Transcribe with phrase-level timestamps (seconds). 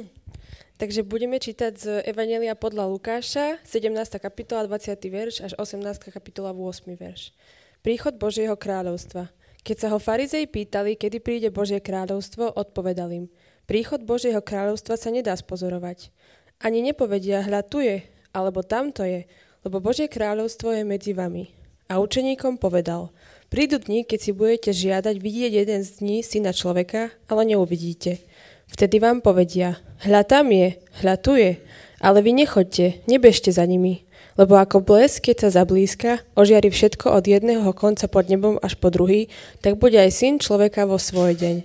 [0.80, 4.20] Takže budeme čítať z Evangelia podľa Lukáša, 17.
[4.20, 4.92] kapitola, 20.
[5.08, 6.12] verš až 18.
[6.12, 6.92] kapitola, 8.
[6.96, 7.32] verš.
[7.80, 9.30] Príchod Božieho kráľovstva.
[9.66, 13.26] Keď sa ho farizei pýtali, kedy príde Božie kráľovstvo, odpovedal im.
[13.66, 16.14] Príchod Božieho kráľovstva sa nedá spozorovať.
[16.62, 19.26] Ani nepovedia, hľa tu je, alebo tamto je,
[19.66, 21.50] lebo Božie kráľovstvo je medzi vami.
[21.86, 23.14] A učeníkom povedal,
[23.46, 28.22] prídu dni, keď si budete žiadať vidieť jeden z dní syna človeka, ale neuvidíte.
[28.66, 31.56] Vtedy vám povedia, hľa tam je, hľa tu je,
[32.02, 34.06] ale vy nechoďte, nebežte za nimi,
[34.36, 38.92] lebo ako blesk, keď sa zablízka, ožiari všetko od jedného konca pod nebom až po
[38.92, 39.32] druhý,
[39.64, 41.56] tak bude aj syn človeka vo svoj deň.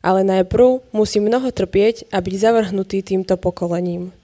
[0.00, 4.14] Ale najprv musí mnoho trpieť a byť zavrhnutý týmto pokolením.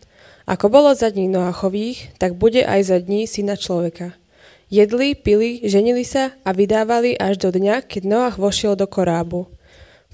[0.44, 4.12] Ako bolo za dní Noachových, tak bude aj za dní syna človeka.
[4.72, 9.48] Jedli, pili, ženili sa a vydávali až do dňa, keď Noach vošiel do korábu.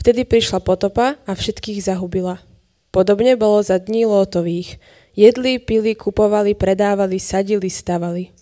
[0.00, 2.40] Vtedy prišla potopa a všetkých zahubila.
[2.88, 4.80] Podobne bolo za dní Lótových.
[5.12, 8.32] Jedli, pili, kupovali, predávali, sadili, stavali.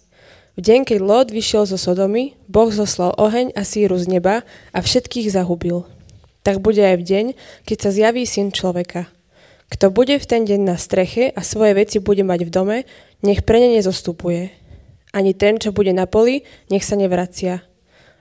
[0.55, 4.79] V deň, keď Lót vyšiel zo Sodomy, Boh zoslal oheň a síru z neba a
[4.79, 5.83] všetkých zahubil.
[6.47, 7.27] Tak bude aj v deň,
[7.67, 9.11] keď sa zjaví syn človeka.
[9.67, 12.79] Kto bude v ten deň na streche a svoje veci bude mať v dome,
[13.27, 14.55] nech pre ne nezostupuje.
[15.11, 17.67] Ani ten, čo bude na poli, nech sa nevracia.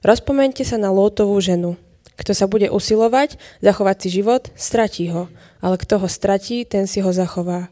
[0.01, 1.77] Rozpomente sa na Lótovú ženu.
[2.17, 5.29] Kto sa bude usilovať zachovať si život, stratí ho,
[5.61, 7.69] ale kto ho stratí, ten si ho zachová.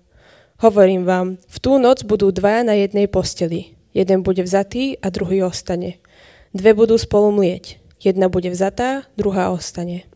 [0.61, 3.75] Hovorím vám, v tú noc budú dvaja na jednej posteli.
[3.91, 5.99] Jeden bude vzatý a druhý ostane.
[6.55, 7.81] Dve budú spolu mlieť.
[7.99, 10.07] Jedna bude vzatá, druhá ostane.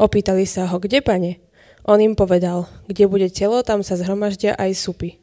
[0.00, 1.42] Opýtali sa ho, kde pane?
[1.82, 5.18] On im povedal, kde bude telo, tam sa zhromaždia aj supy.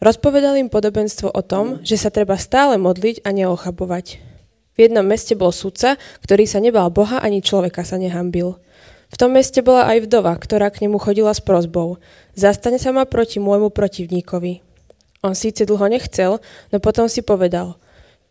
[0.00, 4.29] Rozpovedal im podobenstvo o tom, že sa treba stále modliť a neochabovať.
[4.74, 8.56] V jednom meste bol sudca, ktorý sa nebal Boha ani človeka sa nehambil.
[9.10, 11.98] V tom meste bola aj vdova, ktorá k nemu chodila s prozbou.
[12.38, 14.62] Zastane sa ma proti môjmu protivníkovi.
[15.26, 16.38] On síce dlho nechcel,
[16.70, 17.76] no potom si povedal,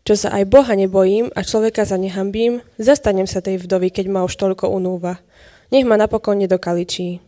[0.02, 4.24] čo sa aj Boha nebojím a človeka sa nehambím, zastanem sa tej vdovy, keď ma
[4.24, 5.20] už toľko unúva.
[5.70, 7.20] Nech ma napokon nedokaličí.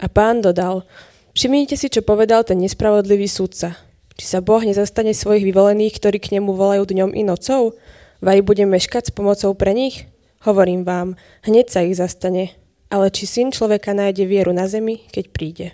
[0.00, 0.86] A pán dodal,
[1.34, 3.76] všimnite si, čo povedal ten nespravodlivý sudca.
[4.16, 7.74] Či sa Boh nezastane svojich vyvolených, ktorí k nemu volajú dňom i nocou?
[8.22, 10.06] Vaj budem meškať s pomocou pre nich?
[10.46, 12.54] Hovorím vám, hneď sa ich zastane.
[12.86, 15.66] Ale či syn človeka nájde vieru na zemi, keď príde?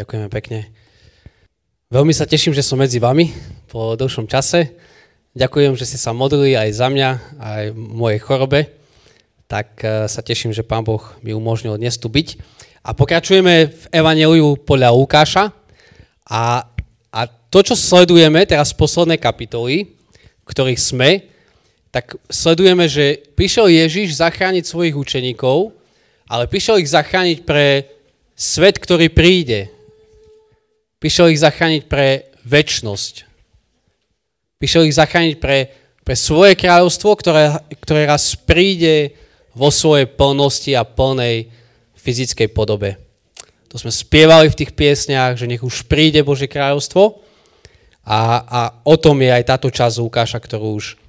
[0.00, 0.72] Ďakujeme pekne.
[1.92, 3.36] Veľmi sa teším, že som medzi vami
[3.68, 4.72] po dlhšom čase.
[5.36, 8.60] Ďakujem, že ste sa modlili aj za mňa, aj v mojej chorobe.
[9.44, 12.40] Tak eh, sa teším, že Pán Boh mi umožnil dnes tu byť.
[12.80, 15.52] A pokračujeme v Evangeliu podľa Lukáša.
[16.32, 16.64] A,
[17.12, 17.20] a
[17.52, 19.93] to, čo sledujeme teraz z poslednej kapitoly, v
[20.44, 21.10] ktorých sme,
[21.94, 25.70] tak sledujeme, že prišiel Ježiš zachrániť svojich učeníkov,
[26.26, 27.86] ale prišiel ich zachrániť pre
[28.34, 29.70] svet, ktorý príde.
[30.98, 33.30] Prišiel ich zachrániť pre väčnosť.
[34.58, 35.70] Prišiel ich zachrániť pre,
[36.02, 39.14] pre svoje kráľovstvo, ktoré, ktoré raz príde
[39.54, 41.46] vo svojej plnosti a plnej
[41.94, 42.98] fyzickej podobe.
[43.70, 47.23] To sme spievali v tých piesniach, že nech už príde Božie kráľovstvo.
[48.04, 51.00] A, a o tom je aj táto časť Lukáša, ktorú už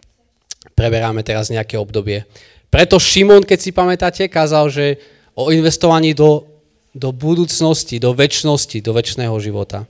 [0.75, 2.23] preberáme teraz nejaké obdobie.
[2.71, 4.99] Preto Šimon, keď si pamätáte, kázal, že
[5.35, 6.47] o investovaní do,
[6.95, 9.83] do budúcnosti, do väčšnosti, do väčšného života.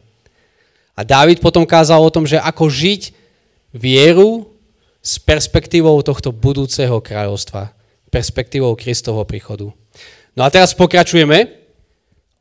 [0.98, 3.14] A Dávid potom kázal o tom, že ako žiť
[3.76, 4.50] vieru
[5.06, 7.76] s perspektívou tohto budúceho kráľovstva,
[8.10, 9.70] perspektívou Kristovho príchodu.
[10.34, 11.52] No a teraz pokračujeme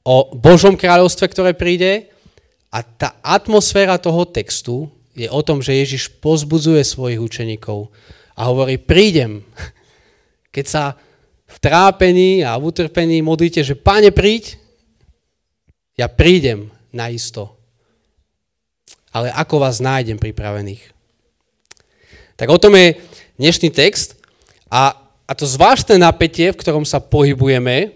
[0.07, 2.14] o Božom kráľovstve, ktoré príde
[2.75, 7.95] a tá atmosféra toho textu je o tom, že Ježiš pozbudzuje svojich učeníkov
[8.35, 9.47] a hovorí, prídem.
[10.55, 10.85] Keď sa
[11.47, 14.59] v trápení a v utrpení modlíte, že páne príď,
[15.95, 17.55] ja prídem na isto.
[19.15, 20.91] Ale ako vás nájdem pripravených?
[22.35, 22.99] Tak o tom je
[23.39, 24.19] dnešný text
[24.67, 24.99] a,
[25.31, 27.95] a to zvláštne napätie, v ktorom sa pohybujeme,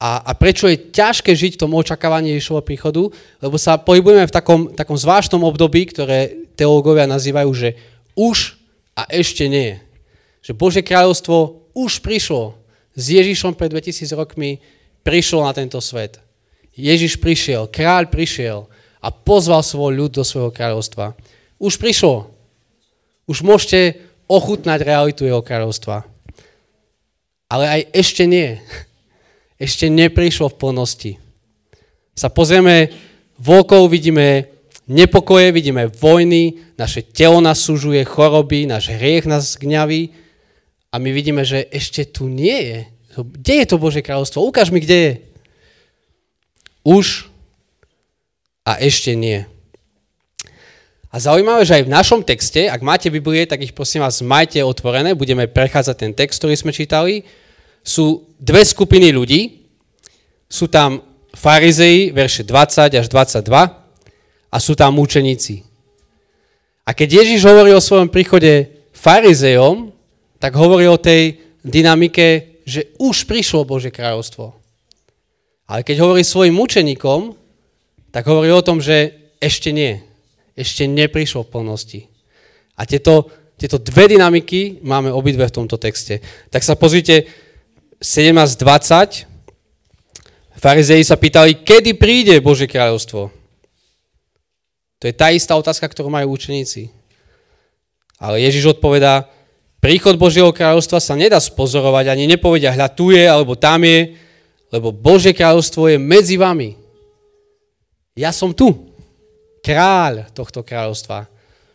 [0.00, 3.12] a, a prečo je ťažké žiť v tom očakávaní Ježišovho príchodu?
[3.44, 7.76] Lebo sa pohybujeme v takom, takom zvláštnom období, ktoré teológovia nazývajú, že
[8.16, 8.56] už
[8.96, 9.76] a ešte nie.
[10.40, 12.56] Že Bože kráľovstvo už prišlo.
[12.96, 14.64] S Ježišom pred 2000 rokmi
[15.04, 16.16] prišlo na tento svet.
[16.72, 18.72] Ježiš prišiel, kráľ prišiel
[19.04, 21.12] a pozval svoj ľud do svojho kráľovstva.
[21.60, 22.32] Už prišlo.
[23.28, 26.08] Už môžete ochutnať realitu jeho kráľovstva.
[27.52, 28.56] Ale aj ešte nie
[29.60, 31.12] ešte neprišlo v plnosti.
[32.16, 32.88] Sa pozrieme
[33.36, 34.48] vokov, vidíme
[34.88, 40.10] nepokoje, vidíme vojny, naše telo nás súžuje, choroby, náš hriech nás gňaví
[40.90, 42.78] a my vidíme, že ešte tu nie je.
[43.20, 44.42] Kde je to Bože kráľovstvo?
[44.42, 45.12] Ukáž mi, kde je.
[46.82, 47.28] už
[48.64, 49.44] a ešte nie.
[51.10, 54.62] A zaujímavé, že aj v našom texte, ak máte Biblie, tak ich prosím vás majte
[54.62, 57.26] otvorené, budeme prechádzať ten text, ktorý sme čítali.
[57.80, 59.66] Sú dve skupiny ľudí,
[60.50, 61.00] sú tam
[61.34, 63.50] farizei, verše 20 až 22,
[64.50, 65.62] a sú tam účeníci.
[66.82, 69.94] A keď Ježiš hovorí o svojom príchode farizejom,
[70.42, 74.58] tak hovorí o tej dynamike, že už prišlo Bože kráľovstvo.
[75.70, 77.38] Ale keď hovorí svojim učeníkom,
[78.10, 80.10] tak hovorí o tom, že ešte nie
[80.60, 82.00] ešte neprišlo v plnosti.
[82.76, 86.20] A tieto, tieto dve dynamiky máme obidve v tomto texte.
[86.52, 87.24] Tak sa pozrite,
[88.00, 89.28] 17.20,
[90.56, 93.28] farizei sa pýtali, kedy príde Božie kráľovstvo.
[95.00, 96.88] To je tá istá otázka, ktorú majú učeníci.
[98.16, 99.28] Ale Ježiš odpovedá,
[99.84, 104.16] príchod Božieho kráľovstva sa nedá spozorovať, ani nepovedia, hľa tu je, alebo tam je,
[104.72, 106.80] lebo Božie kráľovstvo je medzi vami.
[108.16, 108.96] Ja som tu
[109.64, 111.28] kráľ tohto kráľovstva.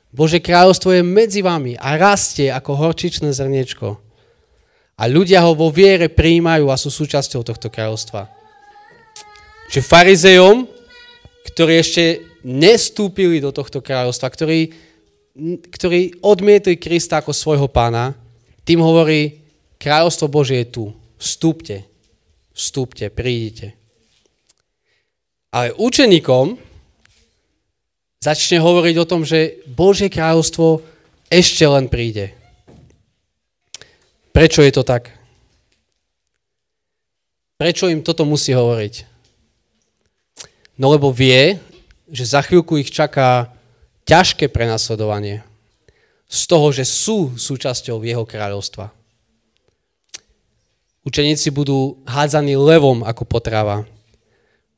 [0.10, 4.05] Bože kráľovstvo je medzi vami a rastie ako horčičné zrniečko.
[4.96, 8.32] A ľudia ho vo viere prijímajú a sú súčasťou tohto kráľovstva.
[9.68, 10.68] Čiže farizejom,
[11.52, 12.04] ktorí ešte
[12.48, 14.72] nestúpili do tohto kráľovstva, ktorí,
[15.68, 18.16] ktorí odmietli Krista ako svojho pána,
[18.64, 19.42] tým hovorí,
[19.82, 20.86] kráľovstvo Božie je tu.
[21.20, 21.84] Vstúpte,
[22.56, 23.76] vstúpte, prídite.
[25.52, 26.56] Ale učeníkom,
[28.24, 30.82] začne hovoriť o tom, že Božie kráľovstvo
[31.28, 32.45] ešte len príde.
[34.36, 35.16] Prečo je to tak?
[37.56, 39.08] Prečo im toto musí hovoriť?
[40.76, 41.56] No lebo vie,
[42.12, 43.56] že za chvíľku ich čaká
[44.04, 45.40] ťažké prenasledovanie
[46.28, 48.92] z toho, že sú súčasťou jeho kráľovstva.
[51.08, 53.88] Učeníci budú hádzaní levom ako potrava.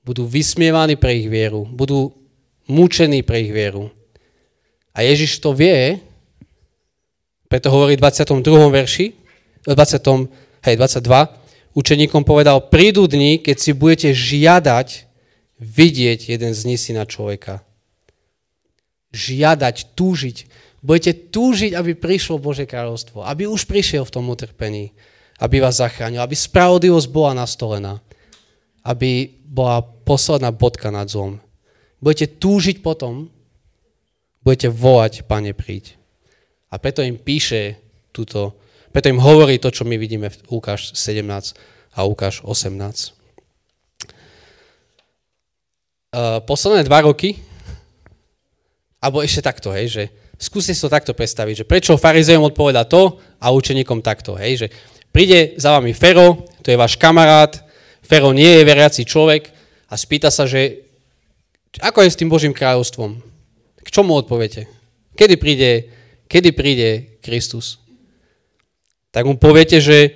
[0.06, 1.66] Budú vysmievaní pre ich vieru.
[1.66, 2.14] Budú
[2.70, 3.90] mučený pre ich vieru.
[4.94, 5.98] A Ježiš to vie,
[7.50, 8.46] preto hovorí v 22.
[8.70, 9.26] verši,
[9.76, 10.32] 20.
[10.64, 15.10] hej, 22, učeníkom povedal, prídu dni, keď si budete žiadať
[15.60, 17.66] vidieť jeden z na človeka.
[19.12, 20.38] Žiadať, túžiť.
[20.80, 24.94] Budete túžiť, aby prišlo Bože kráľovstvo, aby už prišiel v tom utrpení,
[25.42, 28.00] aby vás zachránil, aby spravodlivosť bola nastolená,
[28.86, 31.42] aby bola posledná bodka nad zlom
[32.02, 33.30] budete túžiť potom,
[34.46, 35.98] budete volať, Pane, príď.
[36.70, 37.80] A preto im píše
[38.14, 38.58] túto,
[38.92, 41.24] preto im hovorí to, čo my vidíme v Lukáš 17
[41.94, 43.18] a Lukáš 18.
[46.08, 47.38] Uh, posledné dva roky,
[48.98, 50.04] alebo ešte takto, hej, že
[50.40, 54.68] skúste si to takto predstaviť, že prečo farizejom odpoveda to a učeníkom takto, hej, že
[55.12, 57.54] príde za vami Fero, to je váš kamarát,
[58.02, 59.52] Fero nie je veriaci človek
[59.92, 60.88] a spýta sa, že
[61.82, 63.22] ako je s tým Božím kráľovstvom?
[63.84, 64.66] K čomu odpoviete?
[65.14, 65.72] Kedy príde,
[66.26, 66.90] kedy príde
[67.22, 67.87] Kristus?
[69.18, 70.14] Tak mu poviete, že,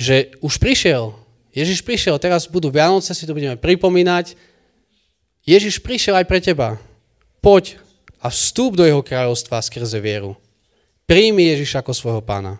[0.00, 1.12] že už prišiel.
[1.52, 4.32] Ježiš prišiel, teraz budú Vianoce, si to budeme pripomínať.
[5.44, 6.80] Ježiš prišiel aj pre teba.
[7.44, 7.76] Poď
[8.16, 10.40] a vstúp do jeho kráľovstva skrze vieru.
[11.04, 12.56] Príjmi Ježiša ako svojho pána.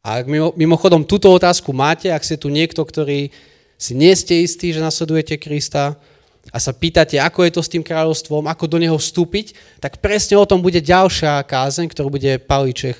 [0.00, 3.28] A ak mimochodom túto otázku máte, ak ste tu niekto, ktorý
[3.76, 6.00] si nie ste istí, že nasledujete Krista,
[6.48, 9.52] a sa pýtate, ako je to s tým kráľovstvom, ako do neho vstúpiť,
[9.84, 12.96] tak presne o tom bude ďalšia kázeň, ktorú bude Pavliček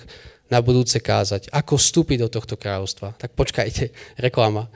[0.49, 1.49] na budúce kázať.
[1.51, 3.17] Ako vstúpiť do tohto kráľovstva.
[3.17, 3.91] Tak počkajte,
[4.27, 4.69] reklama.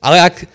[0.00, 0.48] Ale ak,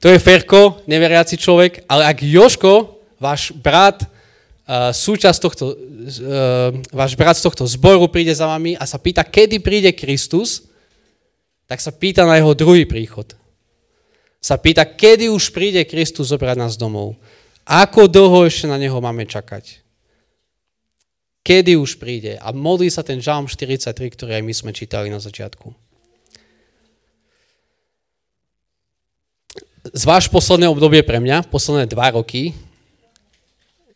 [0.00, 7.16] to je Ferko, neveriaci človek, ale ak Joško, váš brat, uh, súčasť tohto, uh, váš
[7.16, 10.68] brat z tohto zboru príde za vami a sa pýta, kedy príde Kristus,
[11.66, 13.36] tak sa pýta na jeho druhý príchod
[14.46, 17.18] sa pýta, kedy už príde Kristus zobrať nás domov.
[17.66, 19.82] Ako dlho ešte na neho máme čakať?
[21.46, 22.34] Kedy už príde?
[22.42, 25.70] A modlí sa ten žalm 43, ktorý aj my sme čítali na začiatku.
[29.94, 32.50] Zváš posledné obdobie pre mňa, posledné dva roky,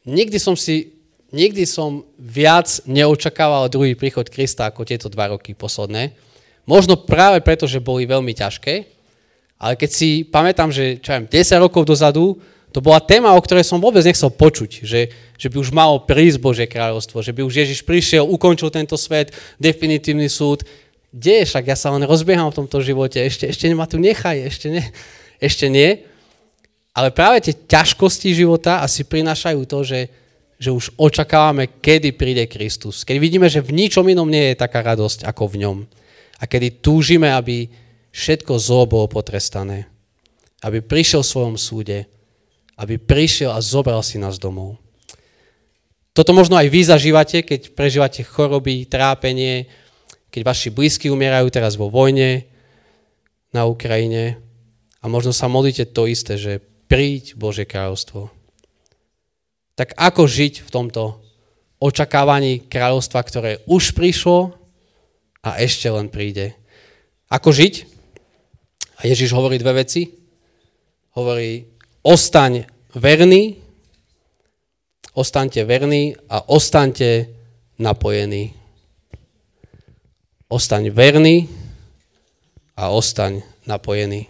[0.07, 0.95] nikdy som si,
[1.35, 6.15] nikdy som viac neočakával druhý príchod Krista ako tieto dva roky posledné.
[6.71, 8.87] Možno práve preto, že boli veľmi ťažké,
[9.59, 12.39] ale keď si pamätám, že čo viem, 10 rokov dozadu,
[12.71, 16.39] to bola téma, o ktorej som vôbec nechcel počuť, že, že by už malo prísť
[16.39, 20.63] Bože kráľovstvo, že by už Ježiš prišiel, ukončil tento svet, definitívny súd.
[21.11, 21.67] Kde je však?
[21.67, 24.87] Ja sa len rozbieham v tomto živote, ešte, ešte ma tu nechaj, ešte nie.
[25.43, 26.07] Ešte nie.
[26.95, 30.01] Ale práve tie ťažkosti života asi prinášajú to, že,
[30.61, 33.03] že už očakávame, kedy príde Kristus.
[33.03, 35.79] Keď vidíme, že v ničom inom nie je taká radosť ako v ňom.
[36.39, 37.67] A kedy túžime, aby,
[38.15, 39.87] všetko zlo bolo potrestané.
[40.61, 42.05] aby prišiel v svojom súde,
[42.81, 44.81] aby prišiel a zobral si nás domov.
[46.17, 49.69] Toto možno aj vy zažívate, keď prežívate choroby, trápenie,
[50.33, 52.49] keď vaši blízky umierajú teraz vo vojne
[53.53, 54.41] na Ukrajine
[54.99, 58.33] a možno sa modlíte to isté, že príď Bože kráľovstvo.
[59.79, 61.21] Tak ako žiť v tomto
[61.81, 64.57] očakávaní kráľovstva, ktoré už prišlo
[65.41, 66.59] a ešte len príde?
[67.31, 67.87] Ako žiť?
[69.01, 70.11] A Ježiš hovorí dve veci.
[71.17, 71.70] Hovorí,
[72.03, 72.65] ostaň
[72.95, 73.57] verný,
[75.15, 77.29] ostaňte verní a ostaňte
[77.79, 78.55] napojení.
[80.51, 81.47] Ostaň verný
[82.75, 84.27] a ostaň napojený.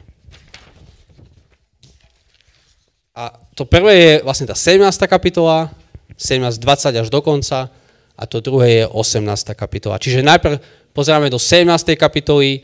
[3.16, 4.84] A to prvé je vlastne tá 17.
[5.08, 5.72] kapitola,
[6.20, 7.72] 17.20 až do konca
[8.16, 9.24] a to druhé je 18.
[9.56, 9.96] kapitola.
[9.96, 10.60] Čiže najprv
[10.92, 11.96] pozeráme do 17.
[11.96, 12.60] kapitoly,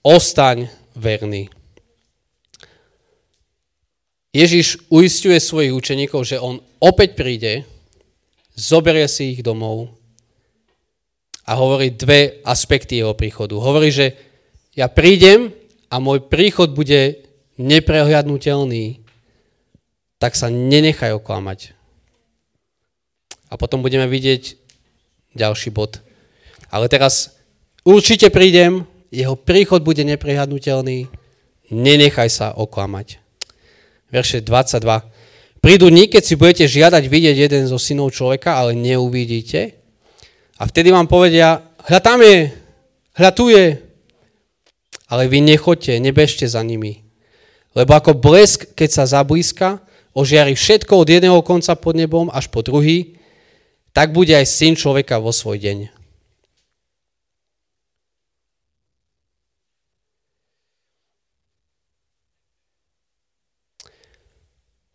[0.00, 1.52] ostaň verný.
[4.36, 7.64] Ježiš uistuje svojich učeníkov, že on opäť príde,
[8.52, 9.96] zoberie si ich domov
[11.48, 13.56] a hovorí dve aspekty jeho príchodu.
[13.56, 14.12] Hovorí, že
[14.76, 15.56] ja prídem
[15.88, 17.24] a môj príchod bude
[17.56, 19.00] neprehľadnutelný,
[20.20, 21.72] tak sa nenechaj oklamať.
[23.48, 24.60] A potom budeme vidieť
[25.32, 26.04] ďalší bod.
[26.68, 27.40] Ale teraz
[27.88, 31.08] určite prídem, jeho príchod bude neprehľadnutelný,
[31.72, 33.25] nenechaj sa oklamať
[34.10, 35.02] verše 22.
[35.58, 39.74] Prídu dní, keď si budete žiadať vidieť jeden zo synov človeka, ale neuvidíte.
[40.56, 41.58] A vtedy vám povedia,
[41.90, 42.54] hľa tam je,
[43.18, 43.82] hľa tu je.
[45.10, 47.02] Ale vy nechoďte, nebežte za nimi.
[47.74, 49.82] Lebo ako blesk, keď sa zablízka,
[50.16, 53.20] ožiari všetko od jedného konca pod nebom až po druhý,
[53.92, 55.95] tak bude aj syn človeka vo svoj deň.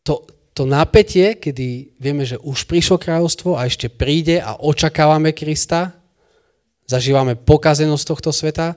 [0.03, 5.95] To, to napätie, kedy vieme, že už prišlo kráľovstvo a ešte príde a očakávame Krista,
[6.89, 8.75] zažívame pokazenosť tohto sveta,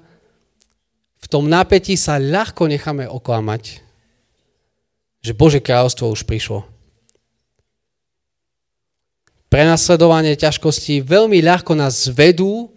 [1.19, 3.81] v tom napätí sa ľahko necháme oklamať,
[5.25, 6.69] že Bože kráľovstvo už prišlo.
[9.49, 12.69] Prenasledovanie ťažkostí veľmi ľahko nás zvedú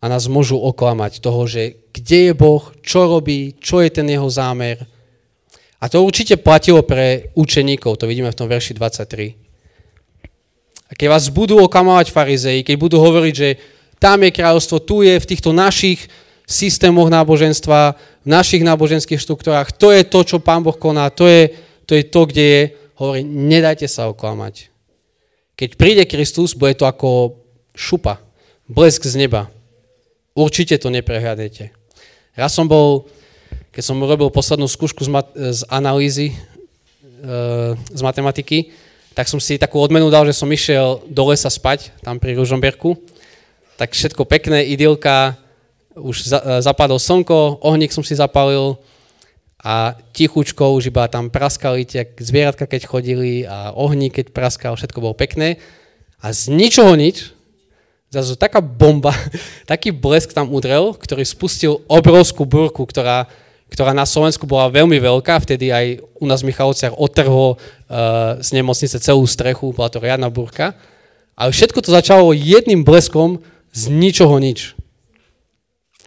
[0.00, 4.26] a nás môžu oklamať toho, že kde je Boh, čo robí, čo je ten jeho
[4.32, 4.80] zámer–
[5.84, 9.36] a to určite platilo pre učeníkov, to vidíme v tom verši 23.
[10.88, 13.60] A keď vás budú okamovať farizei, keď budú hovoriť, že
[14.00, 16.08] tam je kráľovstvo, tu je v týchto našich
[16.48, 21.52] systémoch náboženstva, v našich náboženských štruktúrách, to je to, čo Pán Boh koná, to je
[21.84, 22.62] to, je to kde je,
[22.96, 24.72] hovorí, nedajte sa oklamať.
[25.52, 27.36] Keď príde Kristus, bude to ako
[27.76, 28.24] šupa,
[28.72, 29.52] blesk z neba.
[30.32, 31.76] Určite to neprehľadnete.
[32.40, 33.04] Raz som bol
[33.74, 36.34] keď som robil poslednú skúšku z, mat- z analýzy e,
[37.74, 38.70] z matematiky,
[39.18, 42.94] tak som si takú odmenu dal, že som išiel do lesa spať, tam pri Ružomberku.
[43.74, 45.34] Tak všetko pekné, idylka,
[45.98, 48.78] už za, e, zapadol slnko, ohník som si zapalil
[49.58, 55.02] a tichučko už iba tam praskali tie zvieratka, keď chodili a ohník, keď praskal, všetko
[55.02, 55.58] bolo pekné.
[56.22, 57.34] A z ničoho nič,
[58.14, 59.10] zrazu taká bomba,
[59.70, 63.26] taký blesk tam udrel, ktorý spustil obrovskú burku, ktorá
[63.74, 68.48] ktorá na Slovensku bola veľmi veľká, vtedy aj u nás v Michalovciach otrhlo uh, z
[68.54, 70.78] nemocnice celú strechu, bola to riadna burka.
[71.34, 73.42] Ale všetko to začalo jedným bleskom
[73.74, 74.78] z ničoho nič.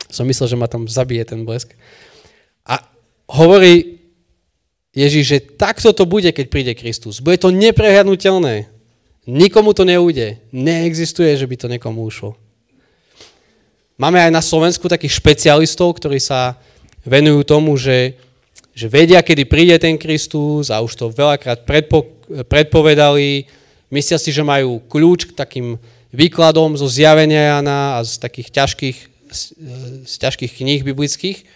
[0.07, 1.75] Som myslel, že ma tam zabije ten blesk.
[2.63, 2.79] A
[3.27, 3.99] hovorí
[4.95, 7.19] Ježiš, že takto to bude, keď príde Kristus.
[7.19, 8.71] Bude to neprehľadnutelné.
[9.27, 10.39] Nikomu to neújde.
[10.55, 12.39] Neexistuje, že by to niekomu ušlo.
[13.99, 16.55] Máme aj na Slovensku takých špecialistov, ktorí sa
[17.07, 18.19] venujú tomu, že,
[18.75, 22.03] že vedia, kedy príde ten Kristus a už to veľakrát predpo,
[22.51, 23.47] predpovedali.
[23.87, 25.79] Myslia si, že majú kľúč k takým
[26.11, 28.97] výkladom zo zjavenia Jana a z takých ťažkých,
[30.03, 31.47] z ťažkých kníh biblických.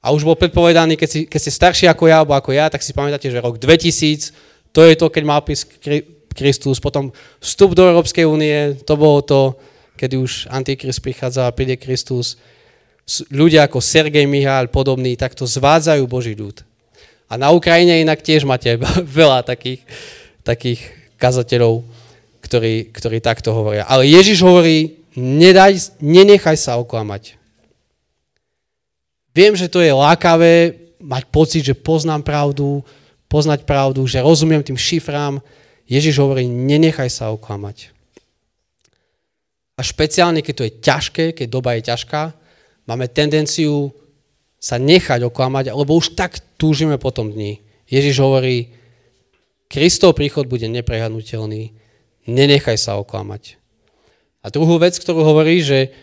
[0.00, 2.80] A už bol predpovedaný, keď, si, keď ste starší ako ja, alebo ako ja, tak
[2.80, 4.32] si pamätáte, že rok 2000,
[4.72, 5.76] to je to, keď mal prísť
[6.32, 9.40] Kristus, potom vstup do Európskej únie, to bolo to,
[10.00, 12.40] kedy už Antikrist prichádza a príde Kristus
[13.30, 16.62] ľudia ako Sergej Mihál podobní takto zvádzajú Boží ľud.
[17.30, 18.78] A na Ukrajine inak tiež máte
[19.18, 19.82] veľa takých,
[20.46, 20.80] takých
[21.18, 21.82] kazateľov,
[22.42, 23.86] ktorí, ktorí takto hovoria.
[23.86, 27.38] Ale Ježiš hovorí, nedaj, nenechaj sa oklamať.
[29.30, 32.82] Viem, že to je lákavé mať pocit, že poznám pravdu,
[33.30, 35.38] poznať pravdu, že rozumiem tým šifrám.
[35.86, 37.94] Ježiš hovorí, nenechaj sa oklamať.
[39.78, 42.39] A špeciálne, keď to je ťažké, keď doba je ťažká,
[42.90, 43.94] máme tendenciu
[44.58, 47.62] sa nechať oklamať, lebo už tak túžime po tom dni.
[47.86, 48.74] Ježiš hovorí,
[49.70, 51.70] Kristov príchod bude neprehadnutelný,
[52.26, 53.62] nenechaj sa oklamať.
[54.42, 55.94] A druhú vec, ktorú hovorí, že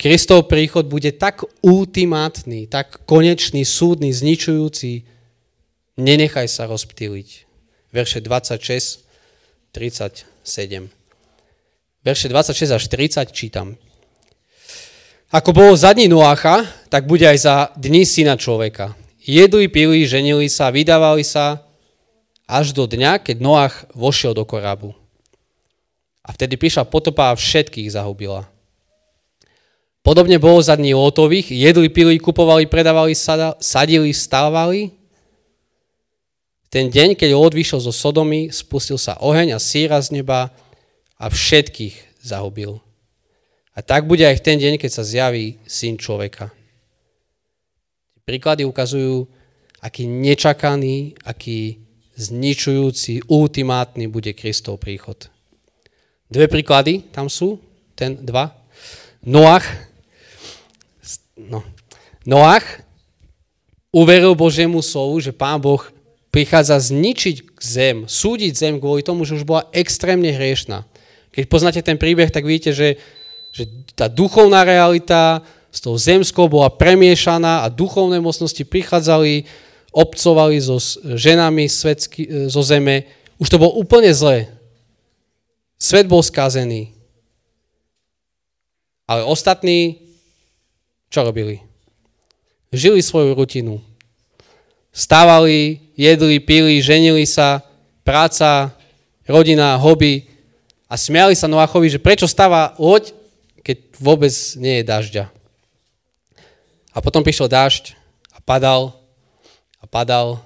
[0.00, 5.04] Kristov príchod bude tak ultimátny, tak konečný, súdny, zničujúci,
[6.00, 7.28] nenechaj sa rozptýliť.
[7.92, 9.04] Verše 26,
[9.76, 10.88] 37.
[12.02, 13.76] Verše 26 až 30 čítam.
[15.32, 18.92] Ako bolo za dní Noácha, tak bude aj za dní syna človeka.
[19.16, 21.64] Jedli, pili, ženili sa, vydávali sa,
[22.44, 24.92] až do dňa, keď Noach vošiel do korábu.
[26.20, 28.44] A vtedy prišla potopa a všetkých zahubila.
[30.04, 33.16] Podobne bolo za dní Lótových, jedli, pili, kupovali, predávali,
[33.56, 34.92] sadili, stávali.
[36.68, 40.52] Ten deň, keď Lót vyšiel zo Sodomy, spustil sa oheň a síra z neba
[41.16, 42.84] a všetkých zahubil.
[43.72, 46.52] A tak bude aj v ten deň, keď sa zjaví syn človeka.
[48.28, 49.24] Príklady ukazujú,
[49.80, 51.80] aký nečakaný, aký
[52.14, 55.32] zničujúci, ultimátny bude Kristov príchod.
[56.28, 57.56] Dve príklady tam sú,
[57.96, 58.52] ten dva.
[59.24, 59.64] Noach,
[61.36, 61.64] no,
[62.28, 62.84] Noach
[63.92, 65.80] uveril Božiemu slovu, že Pán Boh
[66.32, 70.88] prichádza zničiť zem, súdiť zem kvôli tomu, že už bola extrémne hriešná.
[71.32, 72.88] Keď poznáte ten príbeh, tak vidíte, že
[73.52, 79.44] že tá duchovná realita s tou zemskou bola premiešaná a duchovné mocnosti prichádzali,
[79.92, 83.04] obcovali so ženami svetsky, zo zeme.
[83.36, 84.48] Už to bolo úplne zlé.
[85.76, 86.96] Svet bol skazený.
[89.04, 90.00] Ale ostatní
[91.12, 91.60] čo robili?
[92.72, 93.84] Žili svoju rutinu.
[94.92, 97.60] Stávali, jedli, pili, ženili sa,
[98.00, 98.72] práca,
[99.28, 100.24] rodina, hobby
[100.88, 103.12] a smiali sa Noachovi, že prečo stáva loď
[103.62, 105.24] keď vôbec nie je dažďa.
[106.92, 107.96] A potom prišiel dažď
[108.34, 108.92] a padal
[109.80, 110.42] a padal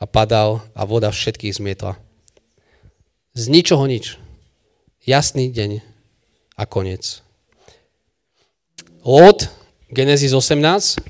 [0.00, 1.98] a padal a voda všetkých zmietla.
[3.34, 4.16] Z ničoho nič.
[5.04, 5.80] Jasný deň
[6.56, 7.24] a koniec.
[9.00, 9.48] Lód,
[9.88, 11.00] Genesis 18,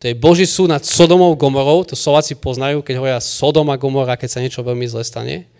[0.00, 4.28] to je Boží súd nad Sodomou Gomorou, to Slováci poznajú, keď hovoria Sodoma Gomora, keď
[4.32, 5.59] sa niečo veľmi zle stane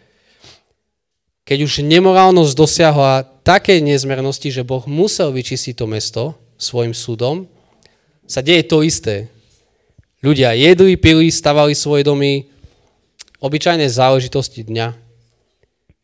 [1.51, 6.23] keď už nemorálnosť dosiahla také nezmernosti, že Boh musel vyčistiť to mesto
[6.55, 7.51] svojim súdom,
[8.23, 9.27] sa deje to isté.
[10.23, 12.47] Ľudia jedli, pili, stavali svoje domy,
[13.43, 14.95] obyčajné záležitosti dňa.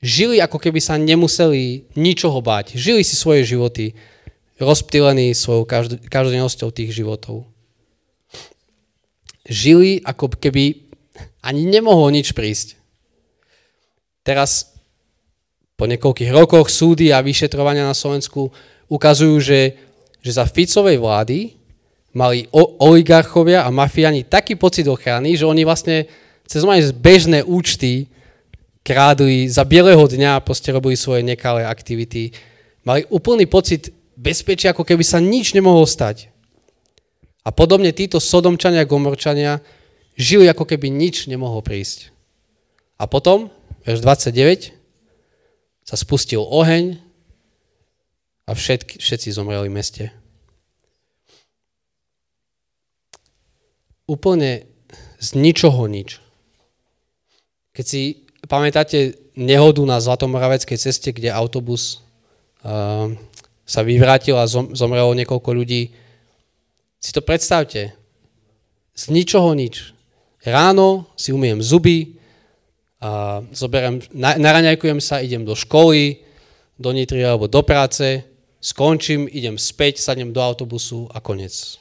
[0.03, 2.75] Žili ako keby sa nemuseli ničoho báť.
[2.75, 3.95] Žili si svoje životy,
[4.59, 5.63] rozptýlení svojou
[6.11, 7.47] každodennosťou tých životov.
[9.47, 10.91] Žili ako keby
[11.39, 12.75] ani nemohlo nič prísť.
[14.27, 14.75] Teraz
[15.77, 18.49] po niekoľkých rokoch súdy a vyšetrovania na Slovensku
[18.89, 19.77] ukazujú, že,
[20.25, 21.53] že za Ficovej vlády
[22.17, 22.49] mali
[22.81, 26.09] oligarchovia a mafiani taký pocit ochrany, že oni vlastne
[26.49, 28.09] cez moje bežné účty
[28.81, 32.33] krádli, za bieleho dňa proste robili svoje nekalé aktivity.
[32.87, 36.31] Mali úplný pocit bezpečia, ako keby sa nič nemohlo stať.
[37.43, 39.59] A podobne títo sodomčania gomorčania
[40.15, 42.15] žili, ako keby nič nemohlo prísť.
[42.97, 43.53] A potom,
[43.85, 44.76] verš 29,
[45.87, 46.99] sa spustil oheň
[48.47, 50.05] a všetky, všetci zomreli v meste.
[54.11, 54.67] Úplne
[55.19, 56.19] z ničoho nič.
[57.71, 58.03] Keď si
[58.51, 62.03] pamätáte nehodu na Zlatomoraveckej ceste, kde autobus
[62.63, 63.11] uh,
[63.67, 65.95] sa vyvrátil a zom, zomrelo niekoľko ľudí,
[67.03, 67.95] si to predstavte.
[68.97, 69.95] Z ničoho nič.
[70.47, 72.16] Ráno si umiem zuby,
[73.01, 76.25] a zoberiem, naraňajkujem sa, idem do školy,
[76.81, 78.25] do Nitry alebo do práce,
[78.61, 81.77] skončím, idem späť, sadnem do autobusu a konec.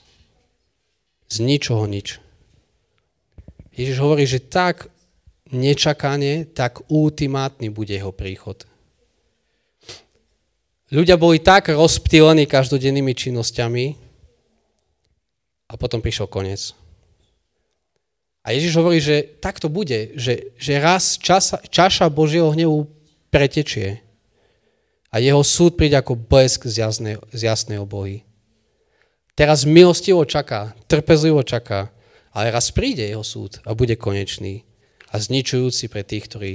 [1.32, 2.20] Z ničoho nič.
[3.76, 4.88] Ježiš hovorí, že tak
[5.52, 8.64] nečakane, tak ultimátny bude jeho príchod.
[10.94, 13.86] Ľudia boli tak rozptýlení každodennými činnosťami
[15.66, 16.78] a potom prišiel koniec.
[18.46, 22.86] A Ježiš hovorí, že tak to bude, že, že raz časa, čaša Božieho hnevu
[23.34, 24.06] pretečie
[25.10, 28.22] a jeho súd príde ako blesk z jasnej, z jasnej obohy.
[29.34, 31.90] Teraz milostivo čaká, trpezlivo čaká,
[32.30, 34.62] ale raz príde jeho súd a bude konečný
[35.10, 36.54] a zničujúci pre tých, ktorí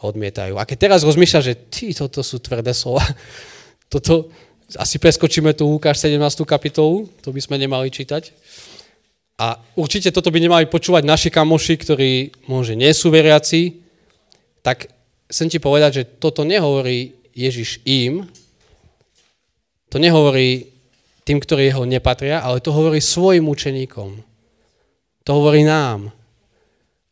[0.00, 0.56] ho odmietajú.
[0.56, 3.04] A keď teraz rozmýšľa, že ty, toto sú tvrdé slova,
[3.92, 4.32] toto,
[4.80, 6.22] asi preskočíme tu Lukáš 17.
[6.48, 8.32] kapitolu, to by sme nemali čítať,
[9.38, 12.10] a určite toto by nemali počúvať naši kamoši, ktorí
[12.50, 13.78] možno nie sú veriaci,
[14.66, 14.90] tak
[15.30, 18.26] chcem ti povedať, že toto nehovorí Ježiš im,
[19.88, 20.68] to nehovorí
[21.22, 24.10] tým, ktorí jeho nepatria, ale to hovorí svojim učeníkom.
[25.24, 26.10] To hovorí nám.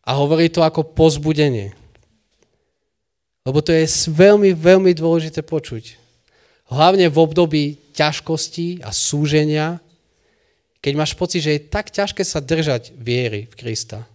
[0.02, 1.76] A hovorí to ako pozbudenie.
[3.46, 6.00] Lebo to je veľmi, veľmi dôležité počuť.
[6.66, 9.78] Hlavne v období ťažkosti a súženia,
[10.80, 14.06] keď máš pocit, že je tak ťažké sa držať viery v Krista.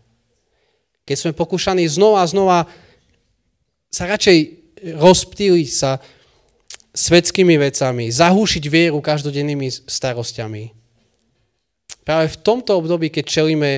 [1.03, 2.59] Keď sme pokúšaní znova a znova
[3.91, 4.37] sa radšej
[4.95, 5.99] rozptýliť sa
[6.91, 10.71] svetskými vecami, zahúšiť vieru každodennými starostiami.
[12.01, 13.71] Práve v tomto období, keď čelíme,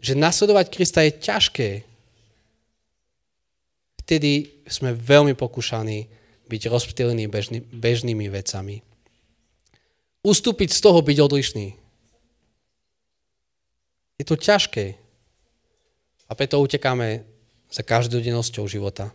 [0.00, 1.68] že nasledovať Krista je ťažké,
[4.06, 6.08] vtedy sme veľmi pokúšaní
[6.48, 8.80] byť rozptýlení bežný, bežnými vecami.
[10.26, 11.66] Ustúpiť z toho, byť odlišný.
[14.18, 14.98] Je to ťažké.
[16.28, 17.22] A preto utekáme
[17.70, 19.14] za každodennosťou života.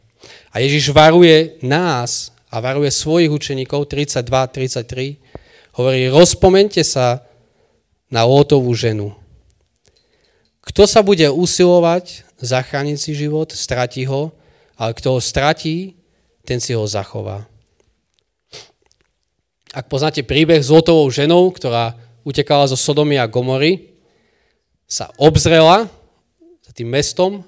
[0.55, 5.19] A Ježiš varuje nás a varuje svojich učeníkov 32-33,
[5.75, 7.25] hovorí, rozpomente sa
[8.07, 9.11] na Lótovú ženu.
[10.63, 14.31] Kto sa bude usilovať zachrániť si život, stratí ho,
[14.79, 15.97] ale kto ho stratí,
[16.47, 17.49] ten si ho zachová.
[19.73, 23.89] Ak poznáte príbeh s Lótovou ženou, ktorá utekala zo Sodomy a Gomory,
[24.85, 25.89] sa obzrela
[26.61, 27.41] za tým mestom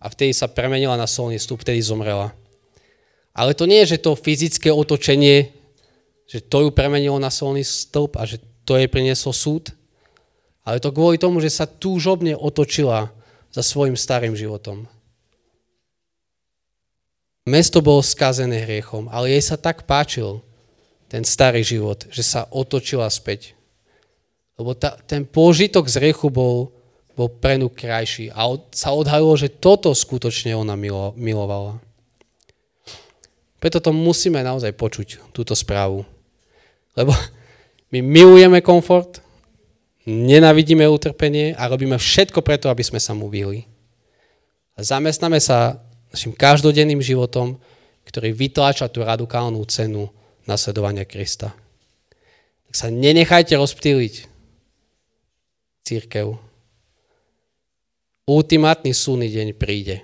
[0.00, 2.32] a vtedy sa premenila na solný stup, vtedy zomrela.
[3.36, 5.52] Ale to nie je, že to fyzické otočenie,
[6.24, 9.68] že to ju premenilo na solný stĺp a že to jej prinieslo súd,
[10.64, 13.12] ale to kvôli tomu, že sa túžobne otočila
[13.52, 14.88] za svojim starým životom.
[17.44, 20.40] Mesto bolo skazené hriechom, ale jej sa tak páčil
[21.14, 23.54] ten starý život, že sa otočila späť.
[24.58, 26.74] Lebo ta, ten pôžitok z hriechu bol,
[27.14, 31.78] bol pre ňu krajší a od, sa odhalilo, že toto skutočne ona milo, milovala.
[33.62, 36.02] Preto to musíme naozaj počuť, túto správu.
[36.98, 37.14] Lebo
[37.94, 39.22] my milujeme komfort,
[40.10, 43.70] nenavidíme utrpenie a robíme všetko preto, aby sme sa mu vyhli.
[44.74, 45.78] A zamestnáme sa
[46.10, 47.54] našim každodenným životom,
[48.02, 50.10] ktorý vytláča tú radikálnu cenu
[50.44, 51.52] nasledovania Krista.
[52.68, 54.14] Tak sa nenechajte rozptýliť
[55.84, 56.36] církev.
[58.24, 60.00] Ultimátny súdny deň príde.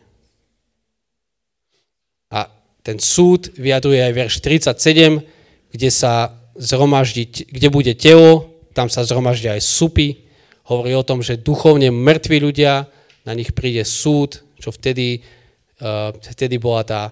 [2.28, 2.52] A
[2.84, 5.24] ten súd vyjadruje aj verš 37,
[5.72, 10.28] kde sa zhromaždí, kde bude telo, tam sa zhromaždia aj supy,
[10.68, 12.86] hovorí o tom, že duchovne mŕtvi ľudia,
[13.24, 15.20] na nich príde súd, čo vtedy,
[15.80, 17.02] uh, vtedy bola tá,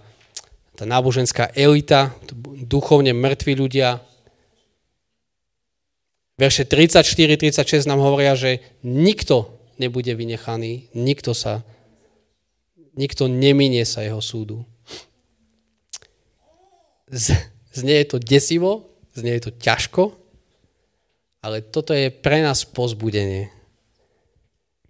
[0.78, 2.14] tá náboženská elita,
[2.62, 3.98] duchovne mŕtvi ľudia.
[6.38, 11.66] Verše 34-36 nám hovoria, že nikto nebude vynechaný, nikto sa,
[12.94, 14.62] nikto neminie sa jeho súdu
[17.72, 20.12] znie je to desivo, znie je to ťažko,
[21.42, 23.48] ale toto je pre nás pozbudenie.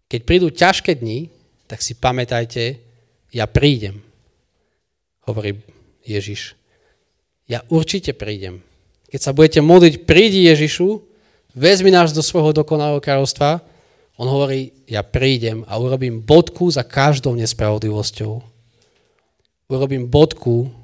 [0.09, 1.29] Keď prídu ťažké dni,
[1.69, 2.81] tak si pamätajte,
[3.29, 4.01] ja prídem,
[5.29, 5.53] hovorí
[6.05, 6.59] Ježiš.
[7.49, 8.61] Ja určite prídem.
[9.09, 11.01] Keď sa budete modliť, prídi Ježišu,
[11.57, 13.65] vezmi nás do svojho dokonalého kráľovstva,
[14.19, 18.43] on hovorí, ja prídem a urobím bodku za každou nespravodlivosťou.
[19.71, 20.75] Urobím bodku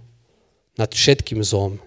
[0.78, 1.82] nad všetkým zlom.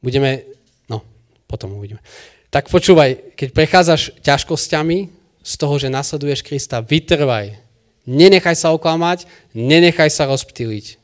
[0.00, 0.48] Budeme,
[0.88, 1.04] no,
[1.46, 2.00] potom uvidíme.
[2.48, 4.98] Tak počúvaj, keď prechádzaš ťažkosťami
[5.44, 7.60] z toho, že nasleduješ Krista, vytrvaj.
[8.08, 10.97] Nenechaj sa oklamať, nenechaj sa rozptýliť.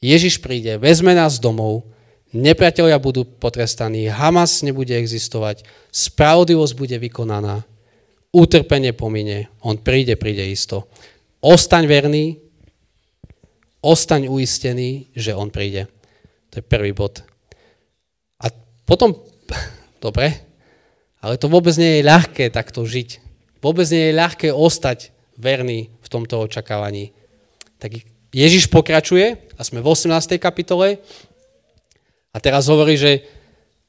[0.00, 1.84] Ježiš príde, vezme nás domov,
[2.32, 7.68] nepriatelia budú potrestaní, Hamas nebude existovať, spravodlivosť bude vykonaná,
[8.32, 10.88] utrpenie pomine, on príde, príde isto.
[11.44, 12.40] Ostaň verný,
[13.84, 15.84] ostaň uistený, že on príde.
[16.48, 17.20] To je prvý bod.
[18.40, 18.48] A
[18.88, 19.20] potom,
[20.04, 20.32] dobre,
[21.20, 23.20] ale to vôbec nie je ľahké takto žiť.
[23.60, 27.12] Vôbec nie je ľahké ostať verný v tomto očakávaní.
[27.76, 30.38] Tak Ježiš pokračuje a sme v 18.
[30.38, 31.02] kapitole
[32.30, 33.26] a teraz hovorí, že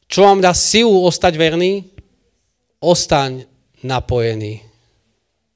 [0.10, 1.94] čo vám dá silu ostať verný?
[2.82, 3.46] Ostaň
[3.86, 4.66] napojený.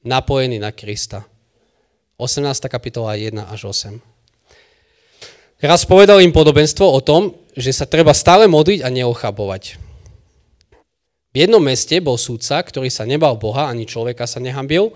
[0.05, 1.25] Napojený na Krista.
[2.21, 2.45] 18.
[2.69, 3.97] kapitola 1 až 8.
[5.65, 9.81] Raz povedal im podobenstvo o tom, že sa treba stále modliť a neochabovať.
[11.33, 14.93] V jednom meste bol súdca, ktorý sa nebal Boha, ani človeka sa nehambil,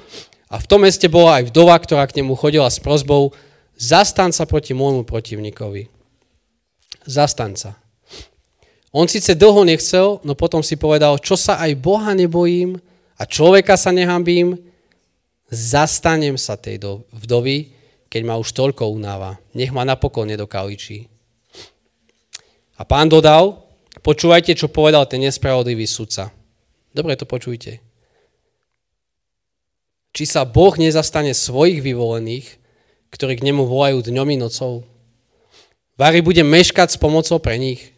[0.47, 3.33] a v tom meste bola aj vdova, ktorá k nemu chodila s prozbou,
[3.79, 5.87] zastan sa proti môjmu protivníkovi.
[7.07, 7.79] Zastan sa.
[8.91, 12.75] On síce dlho nechcel, no potom si povedal, čo sa aj Boha nebojím
[13.15, 14.59] a človeka sa nehambím,
[15.47, 17.71] zastanem sa tej vdovy,
[18.11, 19.39] keď ma už toľko unáva.
[19.55, 21.07] Nech ma napokon nedokaličí.
[22.75, 26.31] A pán dodal, Počúvajte, čo povedal ten nespravodlivý sudca.
[26.95, 27.83] Dobre to počujte.
[30.15, 32.58] Či sa Boh nezastane svojich vyvolených,
[33.09, 34.85] ktorí k nemu volajú dňom i nocou?
[35.99, 37.91] Vary bude meškať s pomocou pre nich.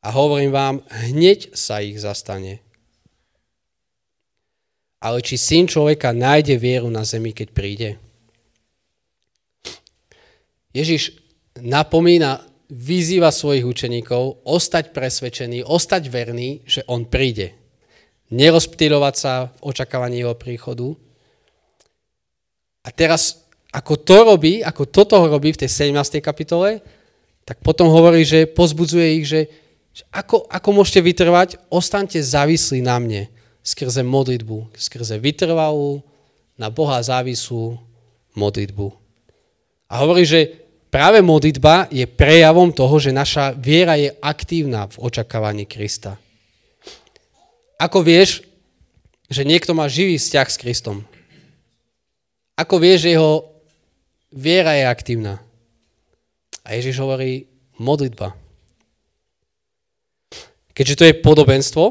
[0.00, 2.64] A hovorím vám, hneď sa ich zastane.
[4.98, 7.90] Ale či syn človeka nájde vieru na zemi, keď príde?
[10.74, 11.18] Ježiš
[11.58, 17.56] napomína, vyzýva svojich učeníkov ostať presvedčený, ostať verný, že on príde
[18.28, 20.92] nerozptýlovať sa v očakávaní jeho príchodu.
[22.84, 23.47] A teraz,
[23.78, 26.18] ako to robí, ako toto robí v tej 17.
[26.18, 26.82] kapitole,
[27.46, 29.46] tak potom hovorí, že pozbudzuje ich, že,
[29.94, 33.22] že ako, ako môžete vytrvať, ostaňte závislí na mne
[33.62, 36.02] skrze modlitbu, skrze vytrvalú,
[36.58, 37.78] na Boha závislú
[38.34, 38.90] modlitbu.
[39.86, 40.58] A hovorí, že
[40.90, 46.18] práve modlitba je prejavom toho, že naša viera je aktívna v očakávaní Krista.
[47.78, 48.42] Ako vieš,
[49.30, 51.06] že niekto má živý vzťah s Kristom?
[52.58, 53.57] Ako vieš, že jeho
[54.32, 55.40] viera je aktívna?
[56.64, 57.48] A Ježiš hovorí
[57.80, 58.36] modlitba.
[60.76, 61.84] Keďže to je podobenstvo,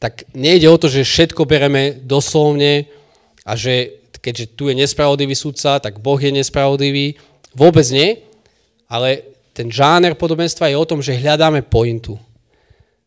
[0.00, 2.88] tak nejde o to, že všetko bereme doslovne
[3.44, 7.16] a že keďže tu je nespravodlivý sudca, tak Boh je nespravodlivý.
[7.56, 8.20] Vôbec nie,
[8.88, 9.24] ale
[9.56, 12.20] ten žáner podobenstva je o tom, že hľadáme pointu.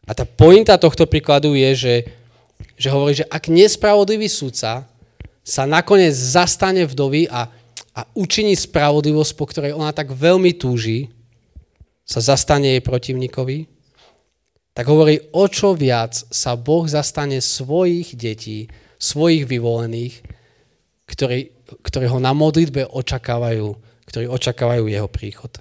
[0.03, 1.95] A tá pointa tohto príkladu je, že,
[2.75, 4.83] že hovorí, že ak nespravodlivý sudca
[5.43, 7.47] sa nakoniec zastane vdovy a,
[7.93, 11.13] a učiní spravodlivosť, po ktorej ona tak veľmi túži,
[12.03, 13.69] sa zastane jej protivníkovi,
[14.73, 20.25] tak hovorí, o čo viac sa Boh zastane svojich detí, svojich vyvolených,
[21.05, 21.53] ktorí,
[21.85, 23.67] ktorí ho na modlitbe očakávajú,
[24.09, 25.53] ktorí očakávajú jeho príchod.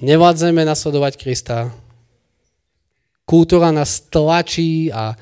[0.00, 1.72] Nevládzeme nasledovať Krista.
[3.28, 5.16] Kultúra nás tlačí a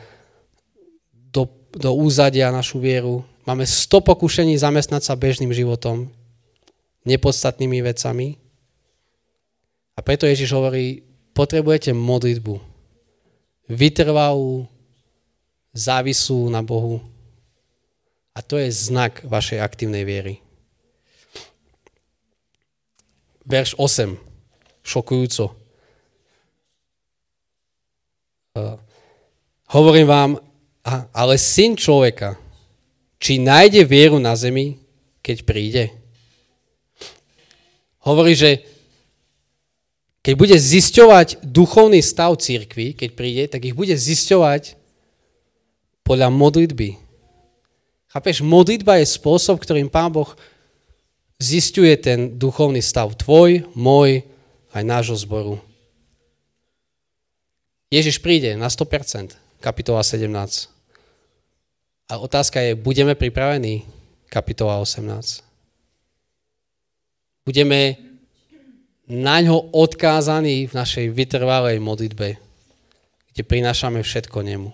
[1.74, 3.26] do, úzadia našu vieru.
[3.44, 6.08] Máme 100 pokušení zamestnať sa bežným životom,
[7.04, 8.40] nepodstatnými vecami.
[9.94, 12.56] A preto Ježiš hovorí, potrebujete modlitbu.
[13.68, 14.70] Vytrvalú,
[15.74, 17.02] závislú na Bohu.
[18.34, 20.42] A to je znak vašej aktívnej viery.
[23.44, 24.16] Verš 8
[24.84, 25.52] šokujúco.
[28.54, 28.78] Uh,
[29.74, 30.30] hovorím vám,
[30.84, 32.36] ale syn človeka,
[33.16, 34.76] či nájde vieru na zemi,
[35.24, 35.84] keď príde?
[38.04, 38.60] Hovorí, že
[40.20, 44.76] keď bude zisťovať duchovný stav církvy, keď príde, tak ich bude zisťovať
[46.04, 47.00] podľa modlitby.
[48.12, 50.28] Chápeš, modlitba je spôsob, ktorým Pán Boh
[51.40, 54.24] zistuje ten duchovný stav tvoj, môj,
[54.76, 55.60] aj nášho zboru.
[57.88, 60.73] Ježiš príde na 100%, kapitola 17.
[62.04, 63.88] A otázka je, budeme pripravení?
[64.28, 65.40] Kapitola 18.
[67.48, 67.96] Budeme
[69.08, 72.36] na ňo odkázaní v našej vytrvalej modlitbe,
[73.32, 74.68] kde prinášame všetko nemu.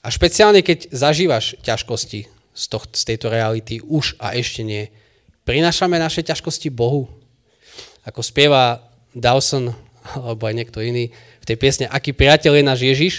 [0.00, 2.20] A špeciálne, keď zažívaš ťažkosti
[2.54, 4.94] z, toh, z tejto reality už a ešte nie,
[5.42, 7.10] prinášame naše ťažkosti Bohu
[8.06, 8.78] ako spieva
[9.10, 9.74] Dawson,
[10.14, 11.10] alebo aj niekto iný,
[11.42, 13.14] v tej piesne Aký priateľ je náš Ježiš,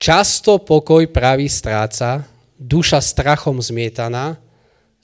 [0.00, 2.24] často pokoj pravý stráca,
[2.56, 4.40] duša strachom zmietaná,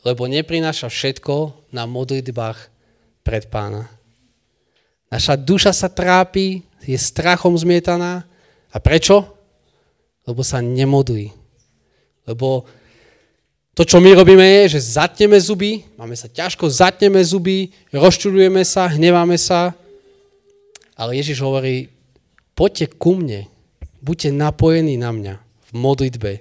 [0.00, 2.72] lebo neprináša všetko na modlitbách
[3.20, 3.92] pred pána.
[5.12, 8.24] Naša duša sa trápi, je strachom zmietaná.
[8.70, 9.26] A prečo?
[10.26, 11.34] Lebo sa nemodlí.
[12.26, 12.66] Lebo
[13.76, 18.88] to, čo my robíme, je, že zatneme zuby, máme sa ťažko, zatneme zuby, rozčulujeme sa,
[18.88, 19.76] hneváme sa.
[20.96, 21.92] Ale Ježiš hovorí,
[22.56, 23.50] poďte ku mne,
[24.02, 26.32] buďte napojení na mňa v modlitbe,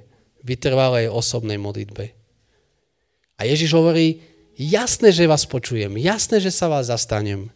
[0.46, 2.12] vytrvalej osobnej modlitbe.
[3.36, 4.24] A Ježiš hovorí,
[4.56, 7.52] jasné, že vás počujem, jasné, že sa vás zastanem.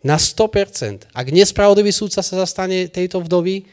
[0.00, 1.10] Na 100%.
[1.10, 3.66] Ak nespravodlivý súdca sa zastane tejto vdovy,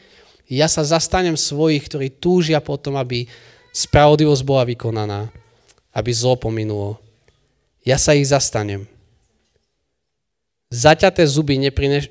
[0.50, 3.30] ja sa zastanem svojich, ktorí túžia potom, aby
[3.70, 5.30] spravodlivosť bola vykonaná
[5.96, 7.00] aby zlo pominulo.
[7.80, 8.84] Ja sa ich zastanem.
[10.68, 11.56] Zaťaté zuby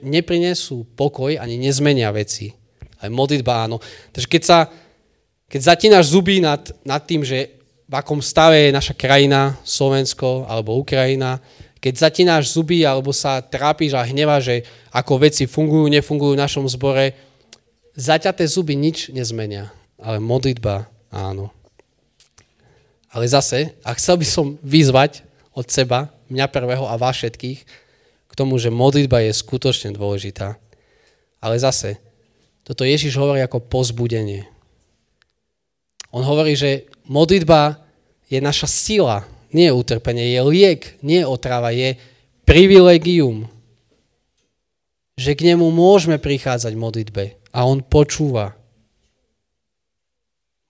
[0.02, 2.58] neprinesú pokoj ani nezmenia veci.
[3.06, 3.78] Aj modlitba áno.
[4.10, 4.60] Takže keď, sa,
[5.46, 10.82] keď zatínaš zuby nad, nad tým, že v akom stave je naša krajina, Slovensko alebo
[10.82, 11.38] Ukrajina,
[11.78, 16.66] keď zatínaš zuby alebo sa trápiš a hneva, že ako veci fungujú, nefungujú v našom
[16.66, 17.14] zbore,
[17.94, 19.70] zaťaté zuby nič nezmenia.
[20.02, 21.54] Ale modlitba áno.
[23.14, 25.24] Ale zase, a chcel by som vyzvať
[25.56, 27.60] od seba, mňa prvého a vás všetkých
[28.28, 30.60] k tomu, že modlitba je skutočne dôležitá.
[31.40, 32.02] Ale zase,
[32.66, 34.50] toto Ježiš hovorí ako pozbudenie.
[36.10, 37.78] On hovorí, že modlitba
[38.26, 41.94] je naša sila, nie je utrpenie, je liek, nie otrava, je
[42.50, 43.46] privilegium.
[45.16, 47.24] Že k nemu môžeme prichádzať v modlitbe
[47.54, 48.58] a on počúva.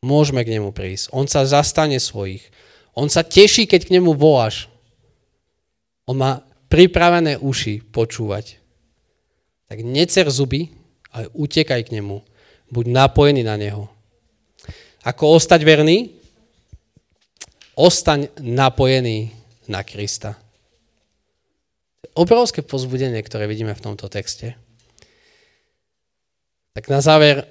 [0.05, 1.09] Môžeme k nemu prísť.
[1.15, 2.45] On sa zastane svojich.
[2.93, 4.69] On sa teší, keď k nemu voláš.
[6.05, 8.61] On má pripravené uši počúvať.
[9.65, 10.69] Tak necer zuby,
[11.15, 12.19] ale utekaj k nemu.
[12.67, 13.87] Buď napojený na neho.
[15.07, 16.11] Ako ostať verný?
[17.79, 19.31] Ostaň napojený
[19.71, 20.35] na Krista.
[22.15, 24.59] Obrovské pozbudenie, ktoré vidíme v tomto texte.
[26.75, 27.47] Tak na záver,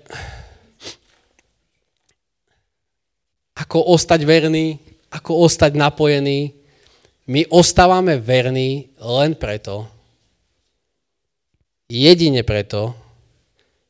[3.56, 4.76] ako ostať verný,
[5.08, 6.52] ako ostať napojený.
[7.24, 9.88] My ostávame verní len preto,
[11.88, 13.03] jedine preto,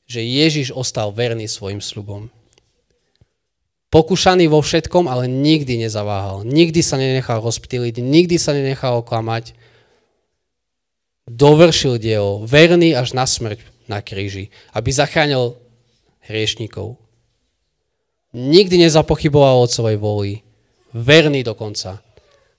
[0.04, 2.28] že Ježiš ostal verný svojim slubom.
[3.94, 6.42] Pokúšaný vo všetkom, ale nikdy nezaváhal.
[6.42, 9.54] Nikdy sa nenechal rozptýliť, nikdy sa nenechal oklamať.
[11.30, 15.54] Dovršil dielo, verný až na smrť na kríži, aby zachránil
[16.26, 16.98] hriešnikov.
[18.34, 20.42] Nikdy nezapochyboval od svojej voli.
[20.90, 22.02] Verný dokonca.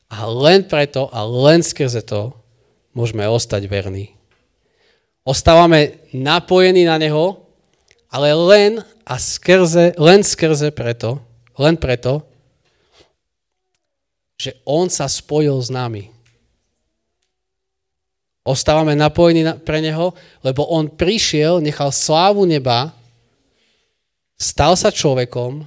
[0.08, 2.32] A len preto a len skrze to
[2.96, 4.15] môžeme ostať verní.
[5.26, 7.42] Ostávame napojení na Neho,
[8.14, 11.18] ale len a skrze, len skrze preto,
[11.58, 12.22] len preto,
[14.38, 16.14] že On sa spojil s nami.
[18.46, 20.14] Ostávame napojení na, pre Neho,
[20.46, 22.94] lebo On prišiel, nechal slávu neba,
[24.38, 25.66] stal sa človekom,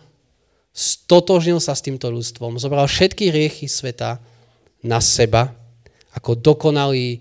[0.70, 4.22] stotožnil sa s týmto ľudstvom, zobral všetky riechy sveta
[4.86, 5.50] na seba,
[6.14, 7.18] ako dokonalý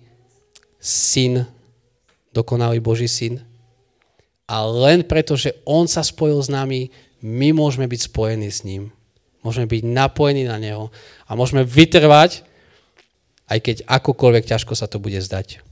[0.77, 1.56] syn,
[2.37, 3.41] dokonalý Boží syn
[4.47, 8.95] a len preto, že On sa spojil s nami, my môžeme byť spojení s ním.
[9.43, 10.93] Môžeme byť napojení na Neho
[11.27, 12.47] a môžeme vytrvať,
[13.47, 15.66] aj keď akokoľvek ťažko sa to bude zdať.